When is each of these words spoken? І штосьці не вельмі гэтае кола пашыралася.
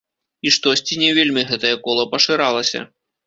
І 0.47 0.53
штосьці 0.55 0.95
не 1.01 1.09
вельмі 1.17 1.43
гэтае 1.51 1.73
кола 1.85 2.07
пашыралася. 2.17 2.79